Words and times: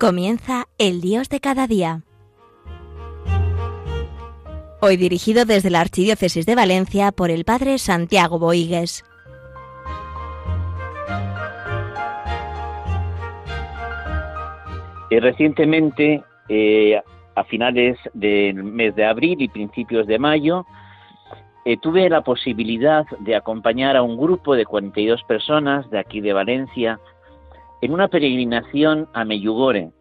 Comienza 0.00 0.66
El 0.78 1.00
Dios 1.00 1.28
de 1.28 1.40
cada 1.40 1.66
día. 1.66 2.02
Hoy 4.80 4.96
dirigido 4.96 5.44
desde 5.44 5.70
la 5.70 5.80
Archidiócesis 5.80 6.46
de 6.46 6.54
Valencia 6.54 7.10
por 7.10 7.32
el 7.32 7.44
Padre 7.44 7.78
Santiago 7.78 8.38
Boigues. 8.38 9.04
Recientemente, 15.10 16.22
eh, 16.48 17.02
a 17.34 17.42
finales 17.42 17.98
del 18.14 18.62
mes 18.62 18.94
de 18.94 19.04
abril 19.04 19.42
y 19.42 19.48
principios 19.48 20.06
de 20.06 20.20
mayo, 20.20 20.64
eh, 21.64 21.76
tuve 21.76 22.08
la 22.08 22.20
posibilidad 22.20 23.04
de 23.18 23.34
acompañar 23.34 23.96
a 23.96 24.02
un 24.02 24.16
grupo 24.16 24.54
de 24.54 24.64
42 24.64 25.24
personas 25.24 25.90
de 25.90 25.98
aquí 25.98 26.20
de 26.20 26.34
Valencia 26.34 27.00
en 27.80 27.92
una 27.92 28.08
peregrinación 28.08 29.08
a 29.14 29.24
Meyugore. 29.24 29.92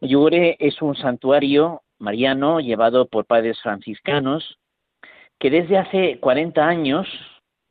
Meyugore 0.00 0.56
es 0.60 0.80
un 0.80 0.94
santuario 0.96 1.82
mariano 1.98 2.60
llevado 2.60 3.08
por 3.08 3.26
padres 3.26 3.60
franciscanos 3.60 4.58
que 5.38 5.50
desde 5.50 5.78
hace 5.78 6.18
40 6.20 6.66
años 6.66 7.08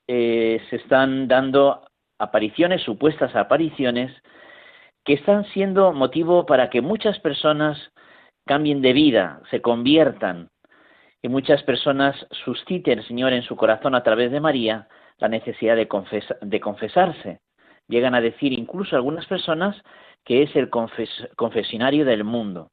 eh, 0.07 0.61
se 0.69 0.77
están 0.77 1.27
dando 1.27 1.81
apariciones, 2.19 2.81
supuestas 2.81 3.35
apariciones, 3.35 4.11
que 5.03 5.13
están 5.13 5.45
siendo 5.51 5.93
motivo 5.93 6.45
para 6.45 6.69
que 6.69 6.81
muchas 6.81 7.19
personas 7.19 7.77
cambien 8.45 8.81
de 8.81 8.93
vida, 8.93 9.41
se 9.49 9.61
conviertan, 9.61 10.49
y 11.21 11.29
muchas 11.29 11.63
personas 11.63 12.15
susciten, 12.45 13.03
Señor, 13.03 13.33
en 13.33 13.43
su 13.43 13.55
corazón 13.55 13.95
a 13.95 14.03
través 14.03 14.31
de 14.31 14.39
María 14.39 14.87
la 15.17 15.27
necesidad 15.27 15.75
de, 15.75 15.87
de 16.41 16.59
confesarse. 16.59 17.39
Llegan 17.87 18.15
a 18.15 18.21
decir 18.21 18.53
incluso 18.53 18.95
algunas 18.95 19.25
personas 19.25 19.75
que 20.25 20.43
es 20.43 20.55
el 20.55 20.69
confesionario 20.69 22.05
del 22.05 22.23
mundo. 22.23 22.69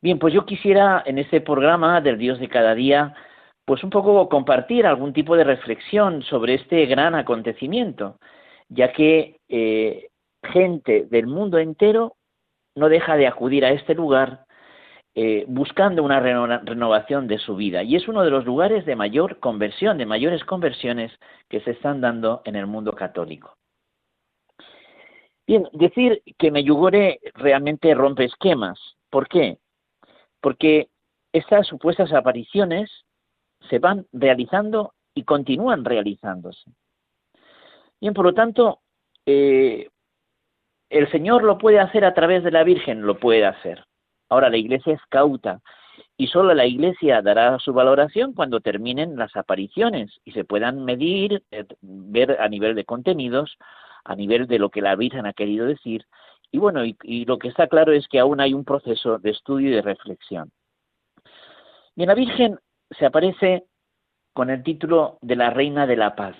Bien, 0.00 0.18
pues 0.18 0.32
yo 0.32 0.46
quisiera 0.46 1.02
en 1.04 1.18
este 1.18 1.40
programa 1.40 2.00
del 2.00 2.16
Dios 2.16 2.38
de 2.38 2.48
cada 2.48 2.74
día, 2.74 3.14
pues 3.64 3.84
un 3.84 3.90
poco 3.90 4.28
compartir 4.28 4.86
algún 4.86 5.12
tipo 5.12 5.36
de 5.36 5.44
reflexión 5.44 6.22
sobre 6.22 6.54
este 6.54 6.86
gran 6.86 7.14
acontecimiento, 7.14 8.18
ya 8.68 8.92
que 8.92 9.40
eh, 9.48 10.08
gente 10.42 11.06
del 11.10 11.26
mundo 11.26 11.58
entero 11.58 12.16
no 12.76 12.88
deja 12.88 13.16
de 13.16 13.26
acudir 13.26 13.64
a 13.64 13.72
este 13.72 13.94
lugar 13.94 14.46
eh, 15.14 15.44
buscando 15.48 16.02
una 16.02 16.20
renovación 16.20 17.26
de 17.26 17.38
su 17.38 17.56
vida. 17.56 17.82
Y 17.82 17.96
es 17.96 18.08
uno 18.08 18.22
de 18.22 18.30
los 18.30 18.46
lugares 18.46 18.86
de 18.86 18.96
mayor 18.96 19.40
conversión, 19.40 19.98
de 19.98 20.06
mayores 20.06 20.44
conversiones 20.44 21.12
que 21.48 21.60
se 21.60 21.72
están 21.72 22.00
dando 22.00 22.42
en 22.44 22.56
el 22.56 22.66
mundo 22.66 22.92
católico. 22.92 23.59
Bien, 25.50 25.68
decir 25.72 26.22
que 26.38 26.52
Meyugore 26.52 27.18
realmente 27.34 27.92
rompe 27.92 28.24
esquemas. 28.24 28.78
¿Por 29.10 29.26
qué? 29.26 29.58
Porque 30.40 30.90
estas 31.32 31.66
supuestas 31.66 32.12
apariciones 32.12 32.88
se 33.68 33.80
van 33.80 34.06
realizando 34.12 34.94
y 35.12 35.24
continúan 35.24 35.84
realizándose. 35.84 36.70
Bien, 38.00 38.14
por 38.14 38.26
lo 38.26 38.32
tanto, 38.32 38.78
eh, 39.26 39.88
el 40.88 41.10
Señor 41.10 41.42
lo 41.42 41.58
puede 41.58 41.80
hacer 41.80 42.04
a 42.04 42.14
través 42.14 42.44
de 42.44 42.52
la 42.52 42.62
Virgen, 42.62 43.02
lo 43.02 43.18
puede 43.18 43.44
hacer. 43.44 43.84
Ahora 44.28 44.50
la 44.50 44.56
Iglesia 44.56 44.94
es 44.94 45.02
cauta 45.08 45.62
y 46.16 46.28
solo 46.28 46.54
la 46.54 46.66
Iglesia 46.66 47.22
dará 47.22 47.58
su 47.58 47.72
valoración 47.72 48.34
cuando 48.34 48.60
terminen 48.60 49.16
las 49.16 49.34
apariciones 49.34 50.12
y 50.24 50.30
se 50.30 50.44
puedan 50.44 50.84
medir, 50.84 51.42
eh, 51.50 51.64
ver 51.80 52.40
a 52.40 52.46
nivel 52.46 52.76
de 52.76 52.84
contenidos 52.84 53.58
a 54.04 54.14
nivel 54.14 54.46
de 54.46 54.58
lo 54.58 54.70
que 54.70 54.82
la 54.82 54.96
Virgen 54.96 55.26
ha 55.26 55.32
querido 55.32 55.66
decir. 55.66 56.04
Y 56.50 56.58
bueno, 56.58 56.84
y, 56.84 57.24
lo 57.24 57.38
que 57.38 57.48
está 57.48 57.68
claro 57.68 57.92
es 57.92 58.08
que 58.08 58.18
aún 58.18 58.40
hay 58.40 58.54
un 58.54 58.64
proceso 58.64 59.18
de 59.18 59.30
estudio 59.30 59.68
y 59.68 59.72
de 59.72 59.82
reflexión. 59.82 60.50
Bien, 61.94 62.08
la 62.08 62.14
Virgen 62.14 62.58
se 62.90 63.06
aparece 63.06 63.64
con 64.32 64.50
el 64.50 64.62
título 64.62 65.18
de 65.20 65.36
la 65.36 65.50
Reina 65.50 65.86
de 65.86 65.96
la 65.96 66.16
Paz. 66.16 66.36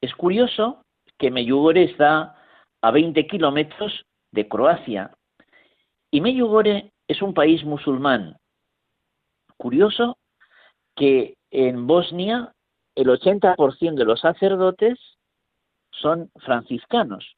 Es 0.00 0.14
curioso 0.14 0.82
que 1.18 1.30
Meyugore 1.30 1.84
está 1.84 2.36
a 2.82 2.90
20 2.90 3.26
kilómetros 3.26 4.04
de 4.32 4.48
Croacia 4.48 5.12
y 6.10 6.20
Meyugore 6.20 6.92
es 7.08 7.22
un 7.22 7.34
país 7.34 7.64
musulmán. 7.64 8.36
Curioso 9.56 10.18
que 10.94 11.34
en 11.50 11.86
Bosnia 11.86 12.52
el 12.94 13.08
80% 13.08 13.94
de 13.94 14.04
los 14.04 14.20
sacerdotes 14.20 14.98
son 16.00 16.30
franciscanos. 16.36 17.36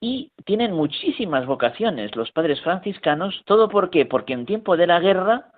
Y 0.00 0.32
tienen 0.46 0.72
muchísimas 0.72 1.46
vocaciones 1.46 2.16
los 2.16 2.32
padres 2.32 2.60
franciscanos, 2.62 3.42
todo 3.44 3.68
por 3.68 3.90
qué? 3.90 4.06
Porque 4.06 4.32
en 4.32 4.46
tiempo 4.46 4.76
de 4.76 4.86
la 4.86 4.98
guerra 4.98 5.52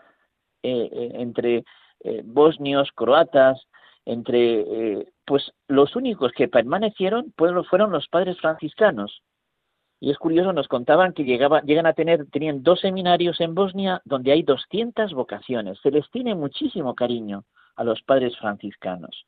eh, 0.63 0.89
eh, 0.93 1.13
entre 1.15 1.65
eh, 2.01 2.23
bosnios, 2.25 2.91
croatas, 2.95 3.61
entre 4.05 5.07
pues 5.25 5.53
los 5.69 5.95
únicos 5.95 6.33
que 6.33 6.49
permanecieron 6.49 7.33
fueron 7.37 7.93
los 7.93 8.09
padres 8.09 8.37
franciscanos. 8.41 9.23
Y 10.01 10.11
es 10.11 10.19
curioso, 10.19 10.53
nos 10.53 10.67
contaban 10.67 11.13
que 11.13 11.23
llegaba, 11.23 11.63
llegan 11.63 11.87
a 11.87 11.93
tener, 11.93 12.27
tenían 12.31 12.65
dos 12.65 12.81
seminarios 12.81 13.41
en 13.41 13.55
Bosnia 13.55 14.03
donde 14.05 14.33
hay 14.33 14.43
200 14.43 15.15
vocaciones. 15.15 15.79
Se 15.81 15.93
les 15.93 16.11
tiene 16.11 16.35
muchísimo 16.35 16.97
cariño 16.97 17.45
a 17.77 17.85
los 17.85 18.03
padres 18.03 18.37
franciscanos. 18.37 19.25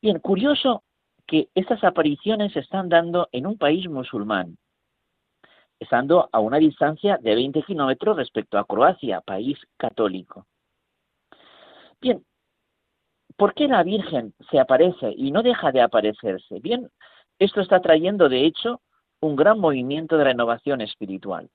Bien, 0.00 0.20
curioso 0.20 0.84
que 1.28 1.50
estas 1.54 1.84
apariciones 1.84 2.52
se 2.54 2.60
están 2.60 2.88
dando 2.88 3.28
en 3.32 3.46
un 3.46 3.58
país 3.58 3.86
musulmán, 3.86 4.56
estando 5.78 6.28
a 6.32 6.40
una 6.40 6.56
distancia 6.56 7.18
de 7.18 7.34
20 7.34 7.62
kilómetros 7.62 8.16
respecto 8.16 8.58
a 8.58 8.64
Croacia, 8.64 9.20
país 9.20 9.58
católico. 9.76 10.46
Bien, 12.00 12.24
¿por 13.36 13.52
qué 13.52 13.68
la 13.68 13.82
Virgen 13.82 14.32
se 14.50 14.58
aparece 14.58 15.12
y 15.16 15.30
no 15.30 15.42
deja 15.42 15.70
de 15.70 15.82
aparecerse? 15.82 16.60
Bien, 16.60 16.90
esto 17.38 17.60
está 17.60 17.80
trayendo, 17.80 18.30
de 18.30 18.46
hecho, 18.46 18.80
un 19.20 19.36
gran 19.36 19.60
movimiento 19.60 20.16
de 20.16 20.24
renovación 20.24 20.80
espiritual. 20.80 21.50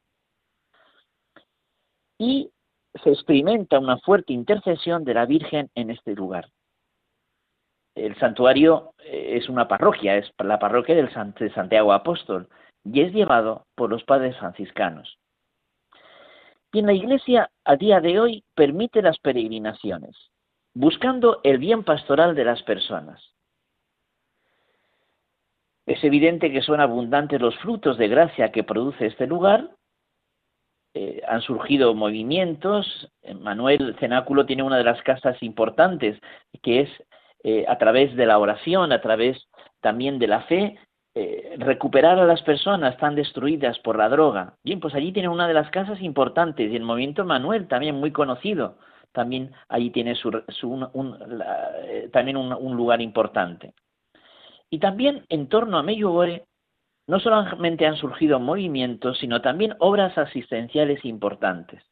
Y 2.19 2.51
se 3.03 3.09
experimenta 3.09 3.79
una 3.79 3.97
fuerte 3.97 4.33
intercesión 4.33 5.03
de 5.03 5.15
la 5.15 5.25
Virgen 5.25 5.71
en 5.73 5.89
este 5.89 6.13
lugar 6.13 6.47
el 7.95 8.15
santuario 8.17 8.93
eh, 8.99 9.37
es 9.37 9.49
una 9.49 9.67
parroquia, 9.67 10.17
es 10.17 10.31
la 10.39 10.59
parroquia 10.59 10.95
del 10.95 11.09
de 11.35 11.53
Santiago 11.53 11.93
Apóstol, 11.93 12.49
y 12.83 13.01
es 13.01 13.13
llevado 13.13 13.65
por 13.75 13.89
los 13.89 14.03
padres 14.03 14.35
franciscanos. 14.37 15.17
Y 16.71 16.79
en 16.79 16.87
la 16.87 16.93
Iglesia 16.93 17.51
a 17.63 17.75
día 17.75 18.01
de 18.01 18.19
hoy 18.19 18.43
permite 18.55 19.01
las 19.01 19.19
peregrinaciones, 19.19 20.17
buscando 20.73 21.39
el 21.43 21.59
bien 21.59 21.83
pastoral 21.83 22.35
de 22.35 22.45
las 22.45 22.63
personas. 22.63 23.21
Es 25.85 26.03
evidente 26.03 26.51
que 26.51 26.61
son 26.61 26.79
abundantes 26.79 27.39
los 27.39 27.55
frutos 27.57 27.97
de 27.97 28.07
gracia 28.07 28.51
que 28.51 28.63
produce 28.63 29.05
este 29.05 29.27
lugar. 29.27 29.69
Eh, 30.95 31.21
han 31.27 31.41
surgido 31.41 31.93
movimientos. 31.93 33.11
Manuel 33.41 33.95
Cenáculo 33.99 34.45
tiene 34.45 34.63
una 34.63 34.77
de 34.77 34.85
las 34.85 35.01
casas 35.03 35.41
importantes, 35.43 36.19
que 36.61 36.81
es 36.81 36.89
eh, 37.43 37.65
a 37.67 37.77
través 37.77 38.15
de 38.15 38.25
la 38.25 38.39
oración, 38.39 38.91
a 38.91 39.01
través 39.01 39.37
también 39.81 40.17
de 40.17 40.27
la 40.27 40.41
fe, 40.43 40.77
eh, 41.15 41.55
recuperar 41.59 42.17
a 42.17 42.25
las 42.25 42.41
personas 42.41 42.97
tan 42.97 43.13
destruidas 43.13 43.77
por 43.79 43.97
la 43.97 44.09
droga. 44.09 44.55
Bien, 44.63 44.79
pues 44.79 44.95
allí 44.95 45.11
tiene 45.11 45.29
una 45.29 45.47
de 45.47 45.53
las 45.53 45.69
casas 45.69 46.01
importantes 46.01 46.71
y 46.71 46.75
el 46.75 46.81
movimiento 46.81 47.23
Manuel 47.23 47.67
también 47.67 47.95
muy 47.95 48.11
conocido, 48.11 48.79
también 49.11 49.51
allí 49.69 49.91
tiene 49.91 50.15
su, 50.15 50.29
un, 50.93 51.17
eh, 51.85 52.09
también 52.11 52.37
un, 52.37 52.75
lugar 52.75 52.99
importante. 52.99 53.73
Y 54.71 54.79
también 54.79 55.25
en 55.29 55.49
torno 55.49 55.77
a 55.77 55.83
Meyugore 55.83 56.45
no 57.05 57.19
solamente 57.19 57.85
han 57.85 57.97
surgido 57.97 58.39
movimientos, 58.39 59.19
sino 59.19 59.41
también 59.41 59.75
obras 59.77 60.17
asistenciales 60.17 61.05
importantes. 61.05 61.83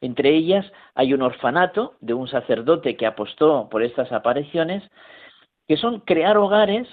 Entre 0.00 0.34
ellas 0.34 0.70
hay 0.94 1.14
un 1.14 1.22
orfanato 1.22 1.94
de 2.00 2.14
un 2.14 2.28
sacerdote 2.28 2.96
que 2.96 3.06
apostó 3.06 3.68
por 3.70 3.82
estas 3.82 4.12
apariciones, 4.12 4.82
que 5.66 5.76
son 5.76 6.00
crear 6.00 6.36
hogares 6.36 6.88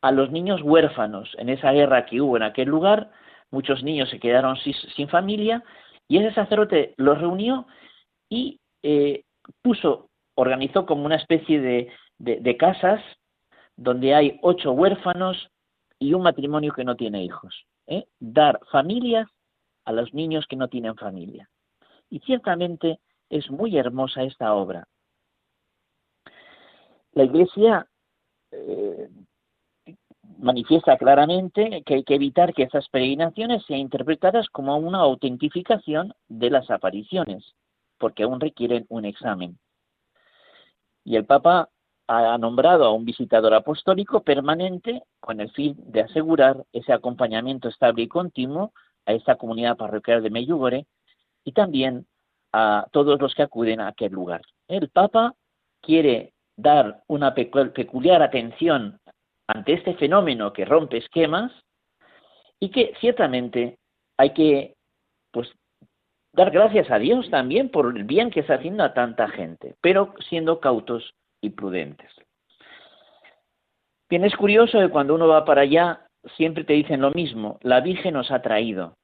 a 0.00 0.12
los 0.12 0.30
niños 0.30 0.60
huérfanos. 0.62 1.34
En 1.38 1.48
esa 1.48 1.72
guerra 1.72 2.06
que 2.06 2.20
hubo 2.20 2.36
en 2.36 2.42
aquel 2.42 2.68
lugar, 2.68 3.10
muchos 3.50 3.82
niños 3.82 4.10
se 4.10 4.20
quedaron 4.20 4.56
sin, 4.56 5.08
familia 5.08 5.64
y 6.08 6.18
ese 6.18 6.34
sacerdote 6.34 6.94
los 6.96 7.18
reunió 7.18 7.66
y 8.28 8.60
eh, 8.82 9.22
puso, 9.62 10.10
organizó 10.34 10.86
como 10.86 11.04
una 11.04 11.16
especie 11.16 11.60
de, 11.60 12.56
casas 12.58 13.02
donde 13.76 14.14
hay 14.14 14.38
ocho 14.42 14.72
huérfanos 14.72 15.48
y 15.98 16.14
un 16.14 16.22
matrimonio 16.22 16.72
que 16.72 16.84
no 16.84 16.96
tiene 16.96 17.24
hijos. 17.24 17.64
¿eh? 17.86 18.04
Dar 18.20 18.60
familias 18.70 19.28
a 19.84 19.92
los 19.92 20.12
niños 20.14 20.46
que 20.46 20.56
no 20.56 20.68
tienen 20.68 20.96
familia. 20.96 21.48
Y 22.14 22.20
ciertamente 22.20 23.00
es 23.28 23.50
muy 23.50 23.76
hermosa 23.76 24.22
esta 24.22 24.54
obra. 24.54 24.86
La 27.10 27.24
Iglesia, 27.24 27.88
eh, 28.52 29.08
manifiesta 30.38 30.96
claramente 30.96 31.82
que 31.84 31.94
hay 31.94 32.04
que 32.04 32.14
evitar 32.14 32.54
que 32.54 32.62
esas 32.62 32.88
peregrinaciones 32.88 33.64
sean 33.66 33.80
interpretadas 33.80 34.48
como 34.50 34.76
una 34.76 35.00
autentificación 35.00 36.14
de 36.28 36.50
las 36.50 36.70
apariciones, 36.70 37.56
porque 37.98 38.22
aún 38.22 38.38
requieren 38.38 38.86
un 38.90 39.06
examen. 39.06 39.58
Y 41.02 41.16
el 41.16 41.24
Papa 41.24 41.68
ha 42.06 42.38
nombrado 42.38 42.84
a 42.84 42.92
un 42.92 43.04
visitador 43.04 43.54
apostólico 43.54 44.22
permanente 44.22 45.02
con 45.18 45.40
el 45.40 45.50
fin 45.50 45.74
de 45.78 46.02
asegurar 46.02 46.64
ese 46.72 46.92
acompañamiento 46.92 47.68
estable 47.68 48.02
y 48.02 48.08
continuo 48.08 48.72
a 49.04 49.14
esta 49.14 49.34
comunidad 49.34 49.76
parroquial 49.76 50.22
de 50.22 50.30
Meyugore 50.30 50.86
y 51.44 51.52
también 51.52 52.06
a 52.52 52.86
todos 52.92 53.20
los 53.20 53.34
que 53.34 53.42
acuden 53.42 53.80
a 53.80 53.88
aquel 53.88 54.12
lugar. 54.12 54.42
El 54.68 54.88
Papa 54.88 55.34
quiere 55.82 56.32
dar 56.56 57.02
una 57.08 57.34
peculiar 57.34 58.22
atención 58.22 58.98
ante 59.46 59.74
este 59.74 59.94
fenómeno 59.94 60.52
que 60.52 60.64
rompe 60.64 60.98
esquemas 60.98 61.52
y 62.60 62.70
que 62.70 62.94
ciertamente 63.00 63.78
hay 64.16 64.30
que 64.30 64.74
pues 65.32 65.52
dar 66.32 66.50
gracias 66.50 66.90
a 66.90 66.98
Dios 66.98 67.28
también 67.30 67.68
por 67.68 67.96
el 67.96 68.04
bien 68.04 68.30
que 68.30 68.40
está 68.40 68.54
haciendo 68.54 68.84
a 68.84 68.94
tanta 68.94 69.28
gente, 69.28 69.74
pero 69.80 70.14
siendo 70.28 70.60
cautos 70.60 71.14
y 71.40 71.50
prudentes. 71.50 72.10
Bien, 74.08 74.24
es 74.24 74.36
curioso 74.36 74.78
que 74.78 74.90
cuando 74.90 75.14
uno 75.14 75.26
va 75.28 75.44
para 75.44 75.62
allá 75.62 76.06
siempre 76.36 76.64
te 76.64 76.72
dicen 76.72 77.00
lo 77.00 77.10
mismo, 77.10 77.58
la 77.62 77.80
Virgen 77.80 78.14
nos 78.14 78.30
ha 78.30 78.42
traído. 78.42 78.96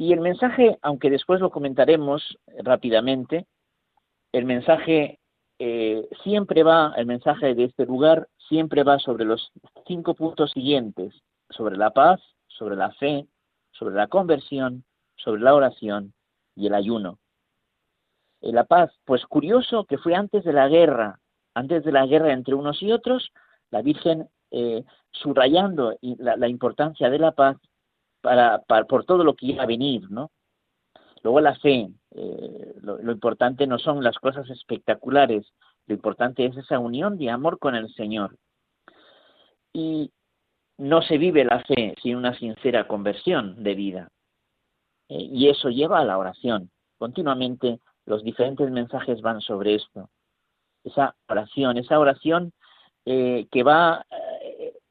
Y 0.00 0.14
el 0.14 0.20
mensaje, 0.20 0.78
aunque 0.80 1.10
después 1.10 1.42
lo 1.42 1.50
comentaremos 1.50 2.38
rápidamente, 2.56 3.44
el 4.32 4.46
mensaje 4.46 5.18
eh, 5.58 6.08
siempre 6.22 6.62
va, 6.62 6.94
el 6.96 7.04
mensaje 7.04 7.54
de 7.54 7.64
este 7.64 7.84
lugar 7.84 8.26
siempre 8.48 8.82
va 8.82 8.98
sobre 8.98 9.26
los 9.26 9.52
cinco 9.86 10.14
puntos 10.14 10.52
siguientes, 10.52 11.12
sobre 11.50 11.76
la 11.76 11.90
paz, 11.90 12.18
sobre 12.46 12.76
la 12.76 12.92
fe, 12.92 13.26
sobre 13.72 13.94
la 13.94 14.06
conversión, 14.06 14.84
sobre 15.16 15.42
la 15.42 15.54
oración 15.54 16.14
y 16.56 16.68
el 16.68 16.72
ayuno. 16.72 17.18
Eh, 18.40 18.54
la 18.54 18.64
paz, 18.64 18.90
pues 19.04 19.26
curioso 19.26 19.84
que 19.84 19.98
fue 19.98 20.14
antes 20.14 20.44
de 20.44 20.54
la 20.54 20.68
guerra, 20.68 21.20
antes 21.52 21.84
de 21.84 21.92
la 21.92 22.06
guerra 22.06 22.32
entre 22.32 22.54
unos 22.54 22.82
y 22.82 22.90
otros, 22.90 23.32
la 23.70 23.82
Virgen 23.82 24.30
eh, 24.50 24.82
subrayando 25.10 25.94
la, 26.00 26.48
importancia 26.48 27.10
de 27.10 27.18
la 27.18 27.32
paz 27.32 27.58
para, 28.20 28.60
por 28.60 29.04
todo 29.04 29.24
lo 29.24 29.34
que 29.34 29.46
iba 29.46 29.62
a 29.62 29.66
venir, 29.66 30.10
¿no? 30.10 30.30
Luego 31.22 31.40
la 31.40 31.54
fe, 31.56 31.90
eh, 32.12 32.74
lo, 32.80 33.12
importante 33.12 33.66
no 33.66 33.78
son 33.78 34.02
las 34.02 34.16
cosas 34.18 34.48
espectaculares, 34.48 35.52
lo 35.86 35.94
importante 35.94 36.46
es 36.46 36.56
esa 36.56 36.78
unión 36.78 37.18
de 37.18 37.30
amor 37.30 37.58
con 37.58 37.74
el 37.74 37.92
Señor. 37.94 38.36
Y 39.72 40.10
no 40.78 41.02
se 41.02 41.18
vive 41.18 41.44
la 41.44 41.62
fe 41.64 41.94
sin 42.02 42.16
una 42.16 42.34
sincera 42.38 42.88
conversión 42.88 43.62
de 43.62 43.74
vida. 43.74 44.08
Eh, 45.08 45.28
y 45.30 45.48
eso 45.48 45.68
lleva 45.68 46.00
a 46.00 46.04
la 46.04 46.16
oración. 46.16 46.70
Continuamente 46.96 47.80
los 48.06 48.24
diferentes 48.24 48.70
mensajes 48.70 49.20
van 49.20 49.40
sobre 49.40 49.74
esto. 49.74 50.08
Esa 50.84 51.14
oración, 51.28 51.76
esa 51.76 51.98
oración 51.98 52.52
eh, 53.04 53.46
que 53.50 53.62
va 53.62 54.06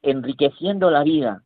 enriqueciendo 0.02 0.92
la 0.92 1.04
vida. 1.04 1.44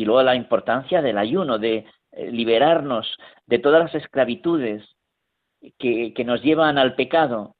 Y 0.00 0.06
luego 0.06 0.22
la 0.22 0.34
importancia 0.34 1.02
del 1.02 1.18
ayuno, 1.18 1.58
de 1.58 1.84
eh, 2.12 2.32
liberarnos 2.32 3.06
de 3.44 3.58
todas 3.58 3.82
las 3.82 3.94
esclavitudes 3.94 4.82
que, 5.76 6.14
nos 6.24 6.42
llevan 6.42 6.78
al 6.78 6.94
pecado. 6.94 7.54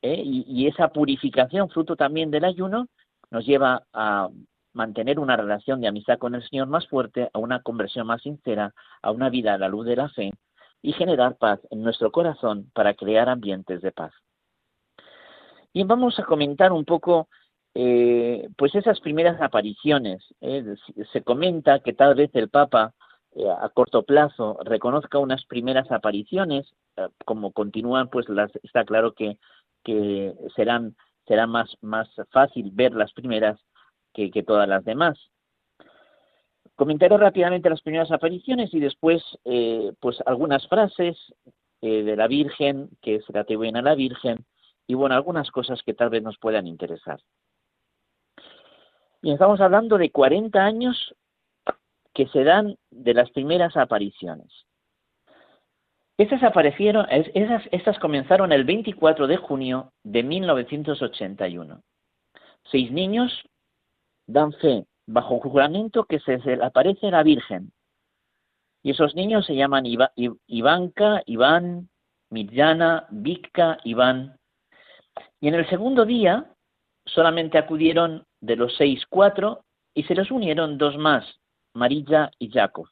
¿eh? 0.00 0.22
Y, 0.24 0.68
esa 0.68 0.90
purificación, 0.90 1.68
fruto 1.70 1.96
también 1.96 2.30
del 2.30 2.44
ayuno, 2.44 2.86
nos 3.32 3.44
lleva 3.44 3.82
a 3.92 4.28
mantener 4.72 5.18
una 5.18 5.36
relación 5.36 5.80
de 5.80 5.88
amistad 5.88 6.16
con 6.18 6.36
el 6.36 6.48
Señor 6.48 6.68
más 6.68 6.86
fuerte, 6.86 7.28
a 7.32 7.40
una 7.40 7.60
conversión 7.60 8.06
más 8.06 8.22
sincera, 8.22 8.72
a 9.02 9.10
una 9.10 9.28
vida 9.28 9.54
a 9.54 9.58
la 9.58 9.66
luz 9.66 9.84
de 9.84 9.96
la 9.96 10.08
fe 10.10 10.32
y 10.80 10.92
generar 10.92 11.38
paz 11.38 11.58
en 11.72 11.82
nuestro 11.82 12.12
corazón 12.12 12.70
para 12.72 12.94
crear 12.94 13.28
ambientes 13.28 13.82
de 13.82 13.90
paz. 13.90 14.12
Y 15.72 15.82
vamos 15.82 16.20
a 16.20 16.24
comentar 16.24 16.70
un 16.70 16.84
poco 16.84 17.26
eh, 17.74 18.48
pues 18.56 18.74
esas 18.74 19.00
primeras 19.00 19.40
apariciones. 19.40 20.22
Se 21.12 21.22
comenta 21.22 21.80
que 21.80 21.92
tal 21.92 22.14
vez 22.14 22.30
el 22.34 22.48
Papa 22.48 22.94
eh, 23.36 23.50
a 23.50 23.68
corto 23.70 24.04
plazo 24.04 24.58
reconozca 24.64 25.18
unas 25.18 25.44
primeras 25.46 25.90
apariciones, 25.90 26.72
eh, 26.96 27.08
como 27.24 27.52
continúan, 27.52 28.08
pues 28.08 28.28
las, 28.28 28.54
está 28.62 28.84
claro 28.84 29.12
que, 29.12 29.38
que 29.82 30.34
serán, 30.54 30.94
será 31.26 31.48
más, 31.48 31.76
más 31.80 32.08
fácil 32.30 32.70
ver 32.72 32.94
las 32.94 33.12
primeras 33.12 33.58
que, 34.12 34.30
que 34.30 34.44
todas 34.44 34.68
las 34.68 34.84
demás. 34.84 35.18
Comentaré 36.76 37.16
rápidamente 37.16 37.70
las 37.70 37.82
primeras 37.82 38.12
apariciones 38.12 38.72
y 38.72 38.78
después 38.78 39.22
eh, 39.44 39.92
pues 40.00 40.18
algunas 40.26 40.66
frases 40.68 41.16
de 41.80 42.16
la 42.16 42.28
Virgen 42.28 42.88
que 43.02 43.20
se 43.20 43.38
atribuyen 43.38 43.76
a 43.76 43.82
la 43.82 43.94
Virgen 43.94 44.46
y 44.86 44.94
bueno, 44.94 45.14
algunas 45.14 45.50
cosas 45.50 45.82
que 45.82 45.92
tal 45.92 46.08
vez 46.08 46.22
nos 46.22 46.38
puedan 46.38 46.66
interesar. 46.66 47.20
Y 49.24 49.32
estamos 49.32 49.58
hablando 49.62 49.96
de 49.96 50.10
40 50.10 50.62
años 50.62 51.14
que 52.12 52.26
se 52.26 52.44
dan 52.44 52.76
de 52.90 53.14
las 53.14 53.30
primeras 53.30 53.74
apariciones. 53.74 54.52
Estas 56.18 56.42
aparecieron, 56.42 57.06
esas, 57.08 57.62
estas 57.72 57.98
comenzaron 57.98 58.52
el 58.52 58.64
24 58.64 59.26
de 59.26 59.38
junio 59.38 59.92
de 60.02 60.22
1981. 60.22 61.80
Seis 62.70 62.92
niños 62.92 63.32
dan 64.26 64.52
fe 64.52 64.84
bajo 65.06 65.40
juramento 65.40 66.04
que 66.04 66.20
se 66.20 66.38
aparece 66.62 67.10
la 67.10 67.22
Virgen. 67.22 67.72
Y 68.82 68.90
esos 68.90 69.14
niños 69.14 69.46
se 69.46 69.56
llaman 69.56 69.86
Ivanka, 69.86 71.22
Iván, 71.24 71.88
Mirjana, 72.28 73.06
Vikka, 73.08 73.78
Iván. 73.84 74.36
Y 75.40 75.48
en 75.48 75.54
el 75.54 75.66
segundo 75.70 76.04
día 76.04 76.44
solamente 77.06 77.56
acudieron 77.56 78.26
de 78.44 78.56
los 78.56 78.76
seis 78.76 79.04
cuatro 79.08 79.64
y 79.94 80.02
se 80.04 80.14
les 80.14 80.30
unieron 80.30 80.76
dos 80.76 80.96
más, 80.98 81.24
Marilla 81.74 82.30
y 82.38 82.50
Jacob. 82.50 82.88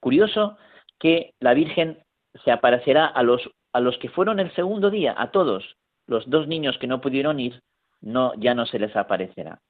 Curioso 0.00 0.58
que 0.98 1.34
la 1.40 1.54
Virgen 1.54 2.02
se 2.44 2.50
aparecerá 2.50 3.06
a 3.06 3.22
los, 3.22 3.40
a 3.72 3.80
los 3.80 3.96
que 3.98 4.10
fueron 4.10 4.40
el 4.40 4.54
segundo 4.54 4.90
día, 4.90 5.14
a 5.16 5.30
todos, 5.30 5.76
los 6.06 6.28
dos 6.28 6.46
niños 6.46 6.76
que 6.78 6.86
no 6.86 7.00
pudieron 7.00 7.40
ir, 7.40 7.62
no, 8.00 8.34
ya 8.34 8.54
no 8.54 8.66
se 8.66 8.78
les 8.78 8.94
aparecerá. 8.94 9.60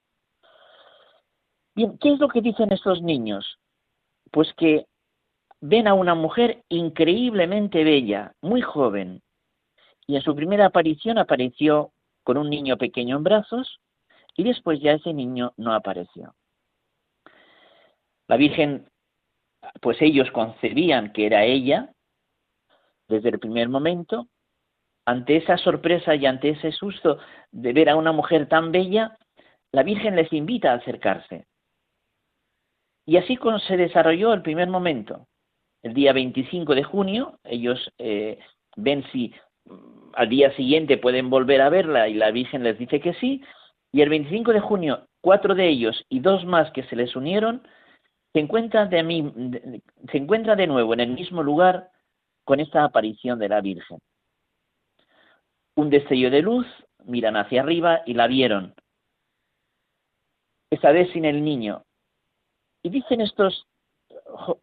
Bien, 1.76 1.96
¿qué 1.98 2.12
es 2.12 2.18
lo 2.18 2.28
que 2.28 2.40
dicen 2.40 2.72
estos 2.72 3.00
niños? 3.02 3.58
Pues 4.32 4.52
que 4.54 4.86
ven 5.60 5.86
a 5.86 5.94
una 5.94 6.14
mujer 6.14 6.62
increíblemente 6.68 7.84
bella, 7.84 8.32
muy 8.40 8.60
joven, 8.60 9.22
y 10.06 10.16
en 10.16 10.22
su 10.22 10.34
primera 10.34 10.66
aparición 10.66 11.18
apareció 11.18 11.92
con 12.24 12.36
un 12.36 12.50
niño 12.50 12.76
pequeño 12.76 13.16
en 13.16 13.24
brazos, 13.24 13.80
y 14.36 14.44
después 14.44 14.80
ya 14.80 14.92
ese 14.92 15.12
niño 15.12 15.52
no 15.56 15.74
apareció. 15.74 16.34
La 18.26 18.36
Virgen, 18.36 18.88
pues 19.80 20.00
ellos 20.00 20.30
concebían 20.30 21.12
que 21.12 21.26
era 21.26 21.44
ella 21.44 21.92
desde 23.08 23.28
el 23.30 23.38
primer 23.38 23.68
momento. 23.68 24.28
Ante 25.06 25.36
esa 25.36 25.58
sorpresa 25.58 26.14
y 26.14 26.24
ante 26.24 26.50
ese 26.50 26.72
susto 26.72 27.18
de 27.52 27.72
ver 27.74 27.90
a 27.90 27.96
una 27.96 28.12
mujer 28.12 28.48
tan 28.48 28.72
bella, 28.72 29.18
la 29.72 29.82
Virgen 29.82 30.16
les 30.16 30.32
invita 30.32 30.72
a 30.72 30.76
acercarse. 30.76 31.46
Y 33.06 33.18
así 33.18 33.38
se 33.66 33.76
desarrolló 33.76 34.32
el 34.32 34.42
primer 34.42 34.68
momento. 34.68 35.26
El 35.82 35.92
día 35.92 36.14
25 36.14 36.74
de 36.74 36.84
junio, 36.84 37.38
ellos 37.44 37.92
eh, 37.98 38.38
ven 38.76 39.04
si 39.12 39.34
mm, 39.66 40.12
al 40.14 40.28
día 40.30 40.54
siguiente 40.56 40.96
pueden 40.96 41.28
volver 41.28 41.60
a 41.60 41.68
verla 41.68 42.08
y 42.08 42.14
la 42.14 42.30
Virgen 42.30 42.62
les 42.62 42.78
dice 42.78 43.00
que 43.00 43.12
sí. 43.14 43.42
Y 43.94 44.02
el 44.02 44.08
25 44.08 44.52
de 44.52 44.58
junio, 44.58 45.06
cuatro 45.20 45.54
de 45.54 45.68
ellos 45.68 46.04
y 46.08 46.18
dos 46.18 46.44
más 46.44 46.68
que 46.72 46.82
se 46.82 46.96
les 46.96 47.14
unieron, 47.14 47.62
se 48.32 48.40
encuentra 48.40 48.86
de, 48.86 49.80
se 50.10 50.18
encuentra 50.18 50.56
de 50.56 50.66
nuevo 50.66 50.94
en 50.94 50.98
el 50.98 51.10
mismo 51.10 51.44
lugar 51.44 51.90
con 52.42 52.58
esta 52.58 52.82
aparición 52.82 53.38
de 53.38 53.48
la 53.48 53.60
Virgen. 53.60 54.00
Un 55.76 55.90
destello 55.90 56.28
de 56.32 56.42
luz, 56.42 56.66
miran 57.04 57.36
hacia 57.36 57.62
arriba 57.62 58.00
y 58.04 58.14
la 58.14 58.26
vieron. 58.26 58.74
Esa 60.70 60.90
vez 60.90 61.12
sin 61.12 61.24
el 61.24 61.44
niño. 61.44 61.84
Y 62.82 62.88
dicen 62.88 63.20
estos 63.20 63.68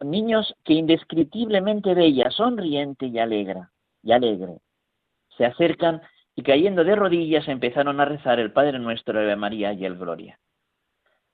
niños 0.04 0.54
que 0.62 0.74
indescriptiblemente 0.74 1.94
bella, 1.94 2.30
sonriente 2.30 3.06
y 3.06 3.18
alegre, 3.18 3.62
y 4.02 4.12
alegre. 4.12 4.58
Se 5.38 5.46
acercan 5.46 6.02
y 6.42 6.44
cayendo 6.44 6.82
de 6.82 6.96
rodillas 6.96 7.46
empezaron 7.46 8.00
a 8.00 8.04
rezar 8.04 8.40
el 8.40 8.50
Padre 8.50 8.80
Nuestro, 8.80 9.20
de 9.20 9.36
María 9.36 9.72
y 9.74 9.84
el 9.84 9.96
Gloria. 9.96 10.40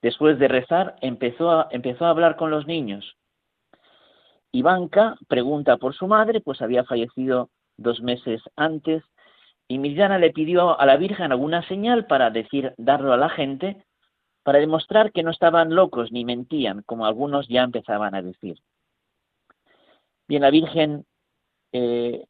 Después 0.03 0.37
de 0.37 0.47
rezar, 0.47 0.97
empezó 1.01 1.49
a, 1.49 1.67
empezó 1.71 2.05
a 2.05 2.11
hablar 2.11 2.35
con 2.35 2.51
los 2.51 2.67
niños. 2.67 3.17
Ivanka 4.51 5.15
pregunta 5.27 5.77
por 5.77 5.95
su 5.95 6.05
madre, 6.05 6.41
pues 6.41 6.61
había 6.61 6.83
fallecido 6.83 7.49
dos 7.75 8.01
meses 8.01 8.39
antes, 8.55 9.01
y 9.67 9.79
Mirjana 9.79 10.19
le 10.19 10.31
pidió 10.31 10.79
a 10.79 10.85
la 10.85 10.97
Virgen 10.97 11.31
alguna 11.31 11.67
señal 11.67 12.05
para 12.05 12.29
decir, 12.29 12.75
darlo 12.77 13.11
a 13.11 13.17
la 13.17 13.29
gente, 13.29 13.83
para 14.43 14.59
demostrar 14.59 15.11
que 15.11 15.23
no 15.23 15.31
estaban 15.31 15.73
locos 15.73 16.11
ni 16.11 16.23
mentían, 16.23 16.83
como 16.83 17.07
algunos 17.07 17.47
ya 17.47 17.63
empezaban 17.63 18.13
a 18.13 18.21
decir. 18.21 18.59
Bien, 20.27 20.43
la 20.43 20.51
Virgen 20.51 21.03
eh, 21.71 22.25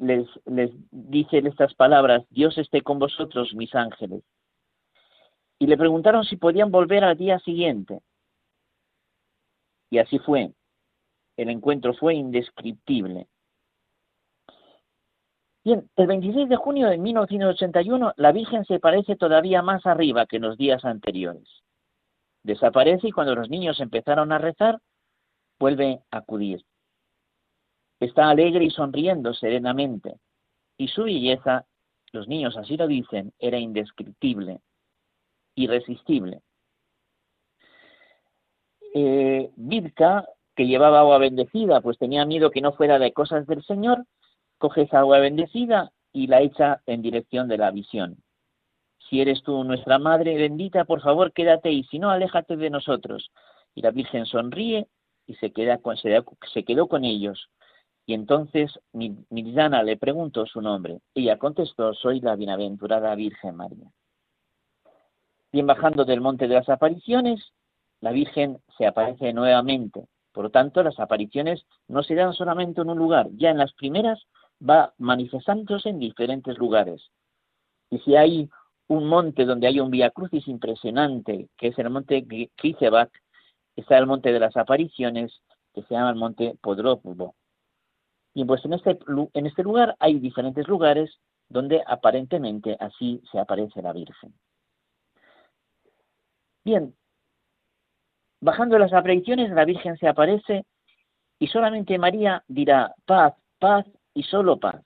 les, 0.00 0.26
les 0.46 0.70
dice 0.90 1.38
estas 1.38 1.74
palabras, 1.74 2.24
Dios 2.30 2.56
esté 2.58 2.82
con 2.82 2.98
vosotros, 2.98 3.54
mis 3.54 3.74
ángeles. 3.74 4.22
Y 5.58 5.66
le 5.66 5.76
preguntaron 5.76 6.24
si 6.24 6.36
podían 6.36 6.70
volver 6.70 7.04
al 7.04 7.16
día 7.16 7.38
siguiente. 7.40 8.00
Y 9.90 9.98
así 9.98 10.18
fue. 10.18 10.52
El 11.36 11.50
encuentro 11.50 11.94
fue 11.94 12.14
indescriptible. 12.14 13.28
Bien, 15.64 15.88
el 15.96 16.06
26 16.06 16.48
de 16.48 16.56
junio 16.56 16.88
de 16.88 16.98
1981 16.98 18.12
la 18.16 18.32
Virgen 18.32 18.66
se 18.66 18.78
parece 18.78 19.16
todavía 19.16 19.62
más 19.62 19.86
arriba 19.86 20.26
que 20.26 20.36
en 20.36 20.42
los 20.42 20.58
días 20.58 20.84
anteriores. 20.84 21.48
Desaparece 22.42 23.08
y 23.08 23.12
cuando 23.12 23.34
los 23.34 23.48
niños 23.48 23.80
empezaron 23.80 24.30
a 24.32 24.38
rezar, 24.38 24.78
vuelve 25.58 26.02
a 26.10 26.18
acudir. 26.18 26.62
Está 28.00 28.28
alegre 28.28 28.64
y 28.64 28.70
sonriendo 28.70 29.32
serenamente, 29.34 30.16
y 30.76 30.88
su 30.88 31.04
belleza, 31.04 31.66
los 32.12 32.28
niños 32.28 32.56
así 32.56 32.76
lo 32.76 32.86
dicen, 32.86 33.32
era 33.38 33.58
indescriptible, 33.58 34.60
irresistible. 35.54 36.42
Eh, 38.94 39.50
que 40.54 40.66
llevaba 40.66 41.00
agua 41.00 41.18
bendecida, 41.18 41.80
pues 41.80 41.98
tenía 41.98 42.24
miedo 42.24 42.50
que 42.50 42.60
no 42.60 42.72
fuera 42.72 42.98
de 42.98 43.12
cosas 43.12 43.46
del 43.46 43.64
Señor, 43.64 44.04
coge 44.58 44.82
esa 44.82 45.00
agua 45.00 45.18
bendecida 45.18 45.90
y 46.12 46.28
la 46.28 46.40
echa 46.40 46.80
en 46.86 47.02
dirección 47.02 47.48
de 47.48 47.58
la 47.58 47.70
visión. 47.70 48.18
Si 49.10 49.20
eres 49.20 49.42
tú 49.42 49.64
nuestra 49.64 49.98
Madre 49.98 50.36
bendita, 50.36 50.84
por 50.84 51.02
favor 51.02 51.32
quédate 51.32 51.70
y 51.70 51.84
si 51.84 51.98
no, 51.98 52.10
aléjate 52.10 52.56
de 52.56 52.70
nosotros. 52.70 53.30
Y 53.74 53.82
la 53.82 53.90
Virgen 53.90 54.24
sonríe 54.24 54.86
y 55.26 55.34
se, 55.34 55.52
queda 55.52 55.78
con, 55.78 55.96
se, 55.96 56.64
quedó 56.64 56.86
con 56.86 57.04
ellos. 57.04 57.50
Y 58.06 58.14
entonces 58.14 58.78
Mirzana 58.92 59.82
le 59.82 59.96
preguntó 59.96 60.46
su 60.46 60.60
nombre. 60.60 61.00
Ella 61.14 61.38
contestó, 61.38 61.94
soy 61.94 62.20
la 62.20 62.36
bienaventurada 62.36 63.14
Virgen 63.14 63.56
María. 63.56 63.90
Bien 65.52 65.66
bajando 65.66 66.04
del 66.04 66.20
monte 66.20 66.48
de 66.48 66.54
las 66.54 66.68
apariciones, 66.68 67.52
la 68.00 68.12
Virgen 68.12 68.58
se 68.76 68.86
aparece 68.86 69.32
nuevamente. 69.32 70.06
Por 70.32 70.44
lo 70.44 70.50
tanto, 70.50 70.82
las 70.82 70.98
apariciones 70.98 71.64
no 71.88 72.02
se 72.02 72.14
dan 72.14 72.34
solamente 72.34 72.80
en 72.80 72.90
un 72.90 72.98
lugar. 72.98 73.28
Ya 73.36 73.50
en 73.50 73.58
las 73.58 73.72
primeras 73.72 74.20
va 74.60 74.92
manifestándose 74.98 75.88
en 75.88 76.00
diferentes 76.00 76.58
lugares. 76.58 77.10
Y 77.88 77.98
si 78.00 78.16
hay 78.16 78.50
un 78.88 79.06
monte 79.06 79.44
donde 79.44 79.68
hay 79.68 79.80
un 79.80 79.90
vía 79.90 80.10
crucis 80.10 80.46
impresionante, 80.48 81.48
que 81.56 81.68
es 81.68 81.78
el 81.78 81.88
monte 81.88 82.26
Krisevac, 82.56 83.10
está 83.76 83.96
el 83.96 84.06
monte 84.06 84.32
de 84.32 84.40
las 84.40 84.56
apariciones, 84.56 85.40
que 85.72 85.82
se 85.82 85.94
llama 85.94 86.10
el 86.10 86.16
monte 86.16 86.56
Podrópulo. 86.60 87.34
Y 88.34 88.44
pues 88.44 88.64
en 88.64 88.74
este, 88.74 88.98
en 89.32 89.46
este 89.46 89.62
lugar 89.62 89.96
hay 90.00 90.18
diferentes 90.18 90.66
lugares 90.66 91.18
donde 91.48 91.82
aparentemente 91.86 92.76
así 92.80 93.22
se 93.30 93.38
aparece 93.38 93.80
la 93.80 93.92
Virgen. 93.92 94.34
Bien, 96.64 96.94
bajando 98.40 98.78
las 98.78 98.92
apariciones, 98.92 99.50
la 99.50 99.64
Virgen 99.64 99.96
se 99.98 100.08
aparece 100.08 100.64
y 101.38 101.46
solamente 101.46 101.98
María 101.98 102.42
dirá 102.48 102.94
paz, 103.06 103.34
paz 103.58 103.86
y 104.14 104.22
solo 104.24 104.58
paz. 104.58 104.82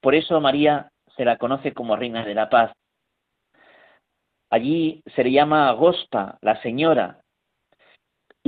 Por 0.00 0.14
eso 0.14 0.40
María 0.40 0.90
se 1.16 1.24
la 1.24 1.36
conoce 1.36 1.74
como 1.74 1.96
Reina 1.96 2.24
de 2.24 2.34
la 2.34 2.48
Paz. 2.48 2.72
Allí 4.48 5.02
se 5.14 5.22
le 5.22 5.32
llama 5.32 5.68
Agosta, 5.68 6.38
la 6.40 6.60
Señora, 6.62 7.20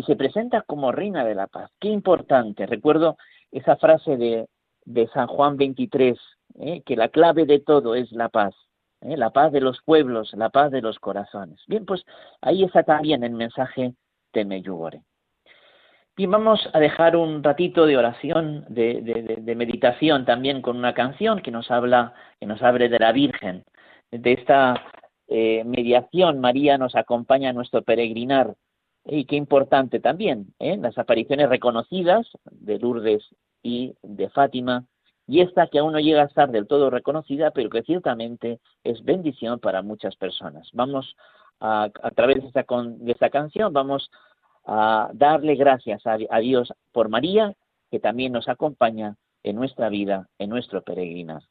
se 0.03 0.17
presenta 0.17 0.63
como 0.63 0.93
Reina 0.93 1.25
de 1.25 1.35
la 1.35 1.47
Paz. 1.47 1.71
Qué 1.81 1.89
importante. 1.89 2.67
Recuerdo 2.67 3.17
esa 3.51 3.77
frase 3.77 4.17
de, 4.17 4.47
de 4.85 5.09
San 5.09 5.27
Juan 5.27 5.57
23, 5.57 6.19
¿eh? 6.61 6.83
que 6.85 6.97
la 6.97 7.09
clave 7.09 7.47
de 7.47 7.61
todo 7.61 7.95
es 7.95 8.11
la 8.13 8.29
paz. 8.29 8.55
¿eh? 9.01 9.17
La 9.17 9.31
paz 9.31 9.53
de 9.53 9.61
los 9.61 9.81
pueblos, 9.83 10.33
la 10.35 10.51
paz 10.51 10.71
de 10.71 10.83
los 10.83 10.99
corazones. 10.99 11.61
Bien, 11.67 11.85
pues 11.85 12.05
ahí 12.41 12.65
está 12.65 12.83
también 12.83 13.25
el 13.25 13.33
mensaje 13.33 13.95
de 14.33 14.45
Meyugore. 14.45 15.03
Bien, 16.15 16.31
vamos 16.31 16.69
a 16.75 16.79
dejar 16.79 17.17
un 17.17 17.43
ratito 17.43 17.87
de 17.87 17.97
oración, 17.97 18.67
de, 18.69 19.55
meditación 19.57 20.27
también 20.27 20.61
con 20.61 20.77
una 20.77 20.93
canción 20.93 21.41
que 21.41 21.51
nos 21.51 21.71
habla, 21.71 22.13
que 22.39 22.45
nos 22.45 22.63
hable 22.63 22.91
de 22.91 22.99
la 22.99 23.13
Virgen. 23.13 23.65
De 24.11 24.33
esta 24.33 24.75
eh, 25.27 25.65
mediación, 25.65 26.39
María 26.39 26.77
nos 26.77 26.95
acompaña 26.97 27.49
a 27.49 27.53
nuestro 27.55 27.81
peregrinar. 27.81 28.55
Y 29.05 29.25
qué 29.25 29.37
importante 29.37 29.99
también, 30.01 30.55
¿eh? 30.59 30.77
las 30.77 30.97
apariciones 30.97 31.49
reconocidas 31.49 32.27
de 32.51 32.79
Lourdes 32.79 33.23
y 33.63 33.95
de 34.03 34.29
Fátima, 34.31 34.85
y 35.27 35.41
esta 35.41 35.67
que 35.67 35.79
aún 35.79 35.93
no 35.93 36.01
llega 36.01 36.23
a 36.23 36.27
estar 36.27 36.51
del 36.51 36.67
todo 36.67 36.91
reconocida, 36.91 37.51
pero 37.51 37.71
que 37.71 37.83
ciertamente 37.83 38.61
es 38.85 39.03
bendición 39.05 39.61
para 39.61 39.83
muchas 39.83 40.17
personas. 40.17 40.69
Vamos 40.73 41.17
a, 41.61 41.85
a 41.85 42.11
través 42.11 42.43
de 42.43 42.49
esta, 42.49 42.65
de 42.65 43.13
esta 43.13 43.31
canción, 43.31 43.73
vamos 43.73 44.11
a 44.65 45.11
darle 45.13 45.55
gracias 45.57 46.03
a, 46.07 46.39
Dios 46.39 46.73
por 46.93 47.09
María, 47.09 47.55
que 47.91 47.99
también 47.99 48.33
nos 48.33 48.49
acompaña 48.49 49.17
en 49.43 49.57
nuestra 49.57 49.89
vida, 49.89 50.29
en 50.39 50.51
nuestro 50.51 50.83
peregrinar. 50.83 51.43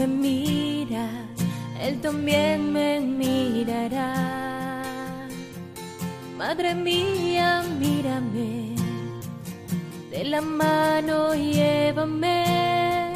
Me 0.00 0.06
miras 0.06 1.30
él 1.80 2.00
también 2.00 2.72
me 2.72 3.00
mirará. 3.00 4.14
Madre 6.36 6.74
mía, 6.74 7.62
mírame, 7.78 8.74
de 10.10 10.24
la 10.24 10.42
mano 10.42 11.34
llévame 11.34 13.12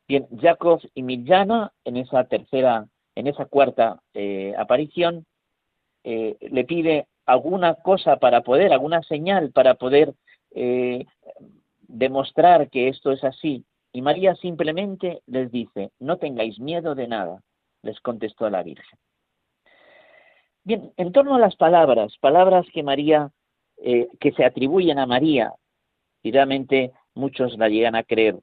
Bien, 0.07 0.27
Jacob 0.39 0.83
y 0.93 1.03
Mirjana 1.03 1.73
en 1.87 1.97
esa 1.97 2.25
tercera, 2.25 2.87
en 3.15 3.27
esa 3.27 3.47
cuarta 3.47 4.03
eh, 4.13 4.53
aparición, 4.59 5.25
eh, 6.05 6.37
le 6.43 6.65
pide 6.65 7.07
alguna 7.25 7.77
cosa 7.77 8.19
para 8.19 8.43
poder, 8.43 8.71
alguna 8.75 9.03
señal 9.03 9.51
para 9.51 9.77
poder 9.77 10.13
eh, 10.51 11.07
demostrar 11.89 12.71
que 12.71 12.89
esto 12.89 13.11
es 13.11 13.25
así. 13.25 13.65
Y 13.93 14.03
María 14.03 14.35
simplemente 14.37 15.23
les 15.27 15.51
dice, 15.51 15.91
no 15.99 16.19
tengáis 16.19 16.61
miedo 16.61 16.95
de 16.95 17.09
nada, 17.09 17.43
les 17.83 17.99
contestó 18.01 18.49
la 18.51 18.63
Virgen. 18.63 18.99
Bien, 20.63 20.93
en 20.97 21.13
torno 21.13 21.35
a 21.35 21.39
las 21.39 21.57
palabras, 21.57 22.17
palabras 22.21 22.67
que 22.73 22.83
María, 22.83 23.31
eh, 23.79 24.09
que 24.21 24.33
se 24.33 24.45
atribuyen 24.45 24.99
a 24.99 25.07
María, 25.07 25.55
y 26.23 26.31
realmente 26.31 26.93
muchos 27.15 27.57
la 27.57 27.69
llegan 27.69 27.95
a 27.95 28.05
creer, 28.05 28.39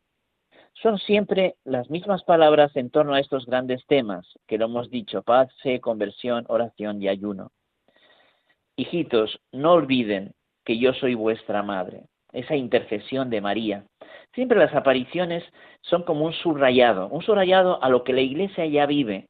son 0.81 0.97
siempre 0.99 1.55
las 1.63 1.89
mismas 1.89 2.23
palabras 2.23 2.75
en 2.75 2.89
torno 2.89 3.13
a 3.13 3.19
estos 3.19 3.45
grandes 3.45 3.86
temas 3.88 4.27
que 4.45 4.58
lo 4.58 4.65
hemos 4.65 4.89
dicho, 4.89 5.23
paz, 5.23 5.49
conversión, 5.81 6.45
oración 6.49 7.01
y 7.01 7.08
ayuno. 7.08 7.51
Hijitos, 8.75 9.39
no 9.51 9.73
olviden 9.73 10.34
que 10.65 10.77
yo 10.77 10.93
soy 10.93 11.15
vuestra 11.15 11.63
madre, 11.63 12.03
esa 12.36 12.56
intercesión 12.56 13.30
de 13.30 13.41
María. 13.41 13.86
Siempre 14.34 14.60
las 14.60 14.74
apariciones 14.76 15.43
son 15.82 16.04
como 16.04 16.26
un 16.26 16.34
subrayado, 16.34 17.08
un 17.08 17.21
subrayado 17.24 17.82
a 17.84 17.89
lo 17.89 18.04
que 18.04 18.13
la 18.13 18.21
Iglesia 18.21 18.65
ya 18.65 18.86
vive 18.86 19.28